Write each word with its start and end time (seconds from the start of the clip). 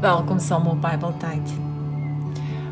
Welkom 0.00 0.38
saam 0.38 0.66
op 0.66 0.80
Bybeltyd. 0.80 1.50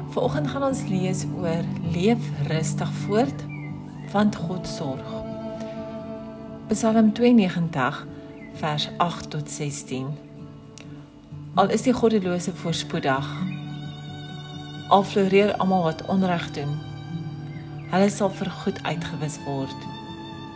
Vanoggend 0.08 0.48
gaan 0.48 0.62
ons 0.62 0.86
lees 0.88 1.26
oor 1.36 1.64
leef 1.92 2.30
rustig 2.46 2.92
voort 3.02 3.44
want 4.12 4.36
God 4.36 4.68
sorg. 4.68 5.10
Psalm 6.72 7.12
92 7.12 8.06
vers 8.52 8.88
8 8.96 9.30
tot 9.30 9.50
16. 9.50 10.08
Al 11.54 11.68
is 11.68 11.84
die 11.84 11.92
goddelose 11.92 12.54
voorspoedig, 12.54 13.28
al 14.88 15.04
floreer 15.04 15.52
almal 15.56 15.82
wat 15.82 16.06
onreg 16.08 16.48
doen, 16.56 16.72
hulle 17.92 18.08
sal 18.08 18.32
vir 18.40 18.54
goed 18.64 18.82
uitgewis 18.88 19.36
word. 19.44 19.88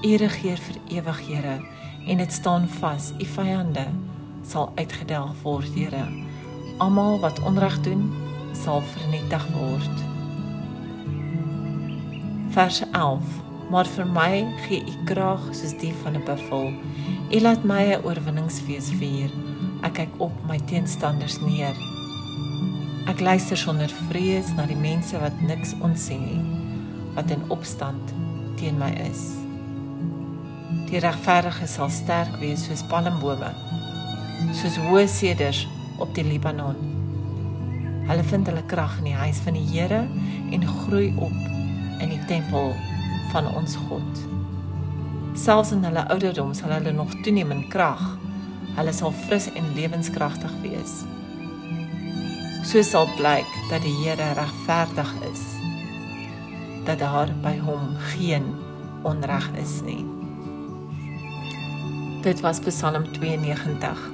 U 0.00 0.16
regeer 0.16 0.56
vir 0.56 0.80
ewig, 0.88 1.24
Here, 1.28 1.60
en 2.08 2.16
dit 2.16 2.32
staan 2.32 2.68
vas. 2.80 3.12
U 3.20 3.24
vyande 3.36 3.90
sal 4.42 4.72
uitgedelg 4.80 5.36
word, 5.44 5.74
Here. 5.76 6.31
Almal 6.82 7.20
wat 7.22 7.38
onreg 7.46 7.80
doen, 7.80 8.08
sal 8.52 8.80
vernietig 8.82 9.44
word. 9.54 9.98
Vers 12.50 12.82
11. 12.90 13.20
Maar 13.70 13.86
vir 13.86 14.08
my 14.10 14.30
gee 14.64 14.80
U 14.90 14.94
krag 15.06 15.44
soos 15.54 15.76
die 15.78 15.92
van 16.02 16.16
'n 16.18 16.24
buffel. 16.26 16.72
U 17.30 17.40
laat 17.40 17.62
my 17.64 17.82
'n 17.94 18.02
oorwinningsfees 18.04 18.88
vier. 18.98 19.30
Ek 19.82 19.92
kyk 19.92 20.12
op 20.18 20.32
my 20.48 20.58
teenstanders 20.58 21.40
neer. 21.40 21.76
Ek 23.06 23.20
luister 23.20 23.56
sonder 23.56 23.92
vrees 24.08 24.50
na 24.56 24.66
die 24.66 24.82
mense 24.88 25.18
wat 25.18 25.40
niks 25.40 25.74
onsien 25.80 26.24
nie, 26.24 26.42
wat 27.14 27.30
in 27.30 27.42
opstand 27.48 28.12
teen 28.56 28.78
my 28.78 28.90
is. 29.10 29.22
Die 30.90 30.98
regverdiges 30.98 31.72
sal 31.72 31.90
sterk 31.90 32.36
wees 32.40 32.64
soos 32.64 32.82
palmbome, 32.82 33.54
soos 34.52 34.76
hoë 34.76 35.06
seders 35.06 35.68
op 36.02 36.14
die 36.14 36.24
Libanon. 36.26 36.76
Hulle 38.08 38.24
vind 38.26 38.48
hulle 38.50 38.64
krag 38.66 38.98
in 38.98 39.12
die 39.12 39.16
huis 39.16 39.38
van 39.44 39.54
die 39.54 39.66
Here 39.70 40.02
en 40.52 40.66
groei 40.66 41.12
op 41.22 41.34
in 42.02 42.10
die 42.10 42.20
tempel 42.26 42.72
van 43.30 43.46
ons 43.54 43.76
God. 43.86 44.22
Selfs 45.38 45.70
in 45.72 45.84
hulle 45.86 46.02
ouderdom 46.12 46.52
sal 46.58 46.74
hulle 46.74 46.92
nog 46.92 47.14
toeneem 47.22 47.54
in 47.54 47.64
krag. 47.72 48.02
Hulle 48.76 48.92
sal 48.96 49.14
fris 49.26 49.46
en 49.52 49.70
lewenskragtig 49.76 50.52
wees. 50.64 51.02
So 52.66 52.82
sal 52.86 53.08
blyk 53.16 53.48
dat 53.70 53.84
die 53.86 53.94
Here 54.02 54.32
regverdig 54.38 55.12
is. 55.30 55.44
Dat 56.88 56.98
daar 56.98 57.30
by 57.44 57.54
hom 57.62 57.94
geen 58.12 58.50
onreg 59.06 59.48
is 59.62 59.78
nie. 59.86 60.02
Dit 62.22 62.42
was 62.42 62.60
Psalm 62.66 63.06
92. 63.12 64.11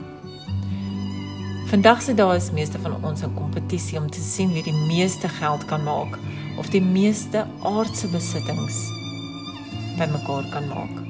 Vandag 1.68 2.00
se 2.00 2.14
dae 2.16 2.36
is 2.36 2.46
meeste 2.56 2.78
van 2.80 2.94
ons 3.04 3.20
in 3.20 3.34
kompetisie 3.36 3.98
om 4.00 4.06
te 4.08 4.22
sien 4.24 4.54
wie 4.56 4.62
die 4.64 4.72
meeste 4.72 5.28
geld 5.28 5.66
kan 5.68 5.82
maak 5.84 6.14
of 6.56 6.70
die 6.72 6.80
meeste 6.80 7.42
aardse 7.60 8.08
besittings 8.08 8.78
bymekaar 9.98 10.48
kan 10.54 10.64
maak. 10.70 11.02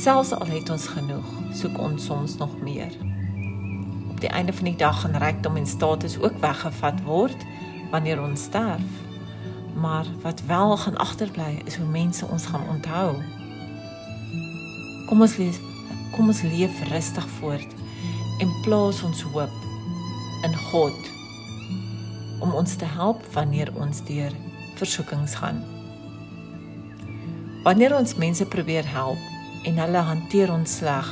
Selfs 0.00 0.32
al 0.32 0.48
het 0.48 0.72
ons 0.72 0.86
genoeg, 0.94 1.28
soek 1.60 1.76
ons 1.76 2.08
soms 2.08 2.38
nog 2.40 2.56
meer. 2.64 2.96
Op 4.14 4.24
die 4.24 4.32
einde 4.32 4.56
van 4.56 4.70
die 4.70 4.76
dag 4.80 5.04
gaan 5.04 5.20
rykdom 5.20 5.60
en 5.60 5.68
status 5.68 6.16
ook 6.24 6.40
weggevat 6.40 7.04
word 7.04 7.46
wanneer 7.92 8.24
ons 8.24 8.48
sterf. 8.48 8.98
Maar 9.76 10.08
wat 10.24 10.40
wel 10.48 10.76
gaan 10.86 10.96
agterbly 10.96 11.60
is 11.68 11.76
hoe 11.76 11.92
mense 11.92 12.24
ons 12.24 12.48
gaan 12.48 12.64
onthou. 12.78 13.12
Kom 15.12 15.20
ons 15.20 15.36
lees 15.36 15.60
kom 16.16 16.32
ons 16.32 16.46
leef 16.48 16.80
rustig 16.88 17.28
voort 17.42 17.82
en 18.44 18.52
plaas 18.60 19.00
ons 19.06 19.22
hoop 19.32 19.52
in 20.44 20.56
God 20.68 21.10
om 22.44 22.52
ons 22.52 22.74
te 22.76 22.84
help 22.84 23.22
wanneer 23.32 23.70
ons 23.80 24.02
deur 24.04 24.34
versoekings 24.76 25.38
gaan. 25.40 25.62
Wanneer 27.64 27.94
ons 27.96 28.16
mense 28.20 28.44
probeer 28.52 28.84
help 28.92 29.64
en 29.64 29.80
hulle 29.80 30.02
hanteer 30.10 30.52
ons 30.52 30.76
sleg, 30.80 31.08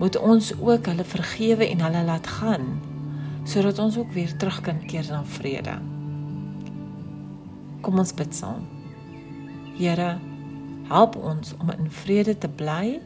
moet 0.00 0.18
ons 0.20 0.52
ook 0.58 0.90
hulle 0.92 1.08
vergewe 1.08 1.70
en 1.70 1.86
hulle 1.86 2.04
laat 2.10 2.28
gaan 2.40 2.68
sodat 3.48 3.80
ons 3.80 3.96
ook 3.96 4.12
weer 4.12 4.36
terug 4.36 4.60
kan 4.66 4.84
keer 4.84 5.08
na 5.08 5.22
vrede. 5.40 5.78
Kom 7.80 7.96
ons 7.98 8.12
bid 8.14 8.36
saam. 8.36 8.66
Here, 9.80 10.18
help 10.92 11.16
ons 11.16 11.56
om 11.56 11.72
in 11.72 11.88
vrede 12.02 12.36
te 12.36 12.50
bly 12.60 13.00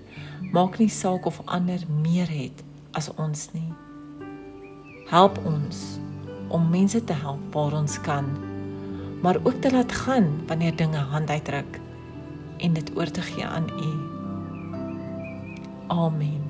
Maak 0.55 0.81
nie 0.83 0.91
saak 0.91 1.27
of 1.31 1.41
ander 1.47 1.83
meer 2.03 2.29
het 2.31 2.64
as 2.94 3.10
ons 3.21 3.49
nie. 3.53 3.71
Help 5.10 5.38
ons 5.47 5.99
om 6.55 6.71
mense 6.71 7.00
te 7.05 7.16
help 7.25 7.43
waar 7.55 7.75
ons 7.77 7.99
kan, 8.06 8.28
maar 9.22 9.41
ook 9.43 9.60
te 9.60 9.72
laat 9.72 9.93
gaan 9.93 10.31
wanneer 10.47 10.77
dinge 10.77 11.03
hand 11.12 11.31
uitdruk 11.31 11.81
en 12.59 12.72
dit 12.72 12.97
oor 12.97 13.10
te 13.10 13.22
gee 13.22 13.47
aan 13.47 13.69
U. 13.69 13.93
Amen. 15.87 16.44